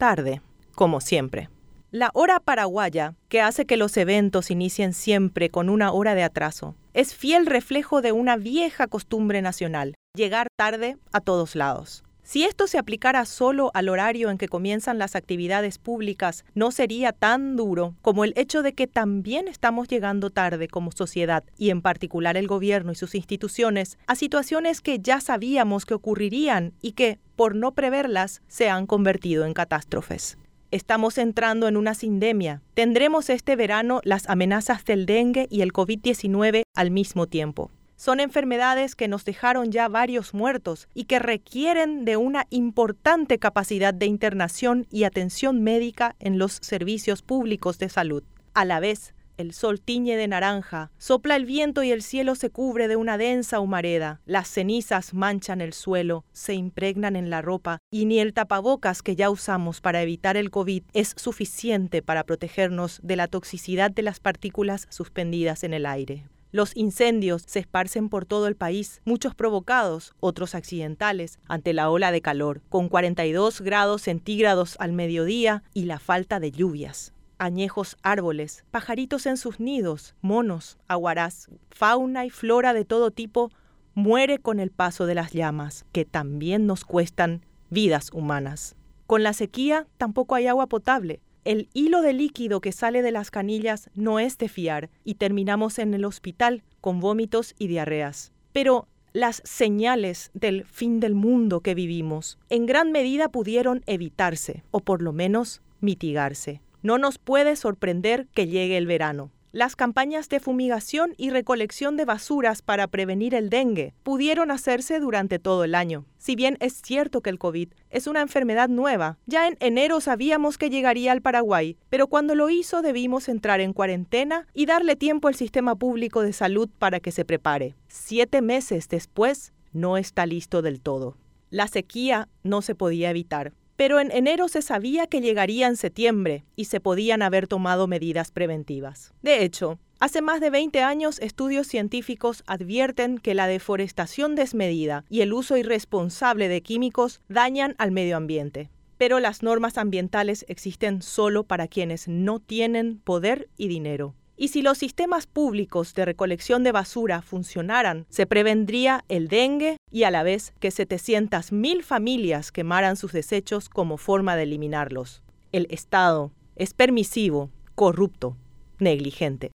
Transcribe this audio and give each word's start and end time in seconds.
tarde, 0.00 0.40
como 0.74 1.02
siempre. 1.02 1.50
La 1.90 2.10
hora 2.14 2.40
paraguaya, 2.40 3.16
que 3.28 3.42
hace 3.42 3.66
que 3.66 3.76
los 3.76 3.94
eventos 3.98 4.50
inicien 4.50 4.94
siempre 4.94 5.50
con 5.50 5.68
una 5.68 5.92
hora 5.92 6.14
de 6.14 6.22
atraso, 6.22 6.74
es 6.94 7.14
fiel 7.14 7.44
reflejo 7.44 8.00
de 8.00 8.12
una 8.12 8.38
vieja 8.38 8.86
costumbre 8.86 9.42
nacional, 9.42 9.94
llegar 10.16 10.46
tarde 10.56 10.96
a 11.12 11.20
todos 11.20 11.54
lados. 11.54 12.02
Si 12.30 12.44
esto 12.44 12.68
se 12.68 12.78
aplicara 12.78 13.24
solo 13.24 13.72
al 13.74 13.88
horario 13.88 14.30
en 14.30 14.38
que 14.38 14.46
comienzan 14.46 14.98
las 14.98 15.16
actividades 15.16 15.78
públicas, 15.78 16.44
no 16.54 16.70
sería 16.70 17.12
tan 17.12 17.56
duro 17.56 17.96
como 18.02 18.24
el 18.24 18.34
hecho 18.36 18.62
de 18.62 18.72
que 18.72 18.86
también 18.86 19.48
estamos 19.48 19.88
llegando 19.88 20.30
tarde 20.30 20.68
como 20.68 20.92
sociedad, 20.92 21.42
y 21.58 21.70
en 21.70 21.82
particular 21.82 22.36
el 22.36 22.46
gobierno 22.46 22.92
y 22.92 22.94
sus 22.94 23.16
instituciones, 23.16 23.98
a 24.06 24.14
situaciones 24.14 24.80
que 24.80 25.00
ya 25.00 25.20
sabíamos 25.20 25.84
que 25.84 25.94
ocurrirían 25.94 26.72
y 26.80 26.92
que, 26.92 27.18
por 27.40 27.56
no 27.56 27.72
preverlas, 27.72 28.42
se 28.48 28.68
han 28.68 28.84
convertido 28.84 29.46
en 29.46 29.54
catástrofes. 29.54 30.36
Estamos 30.70 31.16
entrando 31.16 31.68
en 31.68 31.78
una 31.78 31.94
sindemia. 31.94 32.60
Tendremos 32.74 33.30
este 33.30 33.56
verano 33.56 34.02
las 34.04 34.28
amenazas 34.28 34.84
del 34.84 35.06
dengue 35.06 35.46
y 35.48 35.62
el 35.62 35.72
COVID-19 35.72 36.64
al 36.74 36.90
mismo 36.90 37.26
tiempo. 37.28 37.70
Son 37.96 38.20
enfermedades 38.20 38.94
que 38.94 39.08
nos 39.08 39.24
dejaron 39.24 39.72
ya 39.72 39.88
varios 39.88 40.34
muertos 40.34 40.86
y 40.92 41.04
que 41.04 41.18
requieren 41.18 42.04
de 42.04 42.18
una 42.18 42.46
importante 42.50 43.38
capacidad 43.38 43.94
de 43.94 44.04
internación 44.04 44.86
y 44.90 45.04
atención 45.04 45.62
médica 45.62 46.16
en 46.18 46.38
los 46.38 46.58
servicios 46.60 47.22
públicos 47.22 47.78
de 47.78 47.88
salud. 47.88 48.22
A 48.52 48.66
la 48.66 48.80
vez, 48.80 49.14
el 49.40 49.52
sol 49.52 49.80
tiñe 49.80 50.16
de 50.16 50.28
naranja, 50.28 50.90
sopla 50.98 51.36
el 51.36 51.46
viento 51.46 51.82
y 51.82 51.90
el 51.90 52.02
cielo 52.02 52.34
se 52.34 52.50
cubre 52.50 52.88
de 52.88 52.96
una 52.96 53.18
densa 53.18 53.60
humareda. 53.60 54.20
Las 54.26 54.48
cenizas 54.48 55.14
manchan 55.14 55.60
el 55.60 55.72
suelo, 55.72 56.24
se 56.32 56.54
impregnan 56.54 57.16
en 57.16 57.30
la 57.30 57.42
ropa 57.42 57.78
y 57.90 58.04
ni 58.04 58.20
el 58.20 58.34
tapabocas 58.34 59.02
que 59.02 59.16
ya 59.16 59.30
usamos 59.30 59.80
para 59.80 60.02
evitar 60.02 60.36
el 60.36 60.50
COVID 60.50 60.82
es 60.92 61.14
suficiente 61.16 62.02
para 62.02 62.24
protegernos 62.24 63.00
de 63.02 63.16
la 63.16 63.26
toxicidad 63.26 63.90
de 63.90 64.02
las 64.02 64.20
partículas 64.20 64.86
suspendidas 64.90 65.64
en 65.64 65.74
el 65.74 65.86
aire. 65.86 66.26
Los 66.52 66.76
incendios 66.76 67.44
se 67.46 67.60
esparcen 67.60 68.08
por 68.08 68.26
todo 68.26 68.48
el 68.48 68.56
país, 68.56 69.02
muchos 69.04 69.36
provocados, 69.36 70.14
otros 70.18 70.56
accidentales, 70.56 71.38
ante 71.46 71.72
la 71.72 71.90
ola 71.90 72.10
de 72.10 72.22
calor, 72.22 72.60
con 72.68 72.88
42 72.88 73.60
grados 73.60 74.02
centígrados 74.02 74.74
al 74.80 74.92
mediodía 74.92 75.62
y 75.74 75.84
la 75.84 76.00
falta 76.00 76.40
de 76.40 76.50
lluvias 76.50 77.12
añejos 77.40 77.96
árboles, 78.02 78.64
pajaritos 78.70 79.26
en 79.26 79.36
sus 79.36 79.58
nidos, 79.58 80.14
monos, 80.20 80.78
aguarás, 80.86 81.48
fauna 81.70 82.26
y 82.26 82.30
flora 82.30 82.74
de 82.74 82.84
todo 82.84 83.10
tipo, 83.10 83.50
muere 83.94 84.38
con 84.38 84.60
el 84.60 84.70
paso 84.70 85.06
de 85.06 85.14
las 85.14 85.32
llamas, 85.32 85.86
que 85.90 86.04
también 86.04 86.66
nos 86.66 86.84
cuestan 86.84 87.44
vidas 87.70 88.10
humanas. 88.12 88.76
Con 89.06 89.22
la 89.22 89.32
sequía 89.32 89.88
tampoco 89.96 90.34
hay 90.34 90.46
agua 90.46 90.66
potable. 90.68 91.20
El 91.44 91.70
hilo 91.72 92.02
de 92.02 92.12
líquido 92.12 92.60
que 92.60 92.72
sale 92.72 93.00
de 93.02 93.10
las 93.10 93.30
canillas 93.30 93.90
no 93.94 94.20
es 94.20 94.36
de 94.36 94.48
fiar 94.48 94.90
y 95.02 95.14
terminamos 95.14 95.78
en 95.78 95.94
el 95.94 96.04
hospital 96.04 96.62
con 96.82 97.00
vómitos 97.00 97.54
y 97.58 97.66
diarreas. 97.68 98.32
Pero 98.52 98.86
las 99.12 99.42
señales 99.44 100.30
del 100.34 100.64
fin 100.66 101.00
del 101.00 101.14
mundo 101.14 101.62
que 101.62 101.74
vivimos 101.74 102.38
en 102.50 102.66
gran 102.66 102.92
medida 102.92 103.30
pudieron 103.30 103.82
evitarse 103.86 104.62
o 104.70 104.80
por 104.80 105.00
lo 105.00 105.12
menos 105.12 105.62
mitigarse. 105.80 106.60
No 106.82 106.98
nos 106.98 107.18
puede 107.18 107.56
sorprender 107.56 108.26
que 108.34 108.46
llegue 108.46 108.76
el 108.76 108.86
verano. 108.86 109.30
Las 109.52 109.74
campañas 109.74 110.28
de 110.28 110.38
fumigación 110.38 111.14
y 111.16 111.30
recolección 111.30 111.96
de 111.96 112.04
basuras 112.04 112.62
para 112.62 112.86
prevenir 112.86 113.34
el 113.34 113.50
dengue 113.50 113.94
pudieron 114.04 114.52
hacerse 114.52 115.00
durante 115.00 115.40
todo 115.40 115.64
el 115.64 115.74
año. 115.74 116.06
Si 116.18 116.36
bien 116.36 116.56
es 116.60 116.74
cierto 116.74 117.20
que 117.20 117.30
el 117.30 117.38
COVID 117.40 117.70
es 117.90 118.06
una 118.06 118.20
enfermedad 118.20 118.68
nueva, 118.68 119.18
ya 119.26 119.48
en 119.48 119.56
enero 119.58 120.00
sabíamos 120.00 120.56
que 120.56 120.70
llegaría 120.70 121.10
al 121.10 121.20
Paraguay, 121.20 121.76
pero 121.88 122.06
cuando 122.06 122.36
lo 122.36 122.48
hizo 122.48 122.80
debimos 122.80 123.28
entrar 123.28 123.60
en 123.60 123.72
cuarentena 123.72 124.46
y 124.54 124.66
darle 124.66 124.94
tiempo 124.94 125.26
al 125.26 125.34
sistema 125.34 125.74
público 125.74 126.22
de 126.22 126.32
salud 126.32 126.70
para 126.78 127.00
que 127.00 127.10
se 127.10 127.24
prepare. 127.24 127.74
Siete 127.88 128.42
meses 128.42 128.88
después, 128.88 129.52
no 129.72 129.96
está 129.96 130.26
listo 130.26 130.62
del 130.62 130.80
todo. 130.80 131.16
La 131.50 131.66
sequía 131.66 132.28
no 132.44 132.62
se 132.62 132.76
podía 132.76 133.10
evitar 133.10 133.52
pero 133.80 133.98
en 133.98 134.12
enero 134.12 134.48
se 134.48 134.60
sabía 134.60 135.06
que 135.06 135.22
llegaría 135.22 135.66
en 135.66 135.74
septiembre 135.74 136.44
y 136.54 136.66
se 136.66 136.80
podían 136.80 137.22
haber 137.22 137.48
tomado 137.48 137.86
medidas 137.86 138.30
preventivas. 138.30 139.14
De 139.22 139.42
hecho, 139.42 139.78
Hace 140.00 140.20
más 140.20 140.40
de 140.40 140.50
20 140.50 140.82
años, 140.82 141.18
estudios 141.18 141.66
científicos 141.66 142.42
advierten 142.46 143.18
que 143.18 143.34
la 143.34 143.46
deforestación 143.46 144.34
desmedida 144.34 145.04
y 145.08 145.22
el 145.22 145.32
uso 145.32 145.56
irresponsable 145.58 146.48
de 146.48 146.62
químicos 146.62 147.20
dañan 147.28 147.74
al 147.78 147.90
medio 147.90 148.18
ambiente. 148.18 148.70
Pero 148.98 149.18
las 149.18 149.42
normas 149.42 149.78
ambientales 149.78 150.44
existen 150.48 151.00
solo 151.00 151.44
para 151.44 151.66
quienes 151.66 152.06
no 152.08 152.38
tienen 152.38 152.98
poder 152.98 153.48
y 153.56 153.68
dinero. 153.68 154.14
Y 154.40 154.48
si 154.48 154.62
los 154.62 154.78
sistemas 154.78 155.26
públicos 155.26 155.92
de 155.92 156.06
recolección 156.06 156.64
de 156.64 156.72
basura 156.72 157.20
funcionaran, 157.20 158.06
se 158.08 158.24
prevendría 158.24 159.04
el 159.10 159.28
dengue 159.28 159.76
y 159.90 160.04
a 160.04 160.10
la 160.10 160.22
vez 160.22 160.54
que 160.60 160.70
700.000 160.70 161.82
familias 161.82 162.50
quemaran 162.50 162.96
sus 162.96 163.12
desechos 163.12 163.68
como 163.68 163.98
forma 163.98 164.36
de 164.36 164.44
eliminarlos. 164.44 165.22
El 165.52 165.66
Estado 165.68 166.32
es 166.56 166.72
permisivo, 166.72 167.50
corrupto, 167.74 168.34
negligente. 168.78 169.50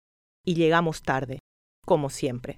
Y 0.44 0.56
llegamos 0.56 1.03
tarde, 1.03 1.38
como 1.86 2.09
siempre. 2.09 2.58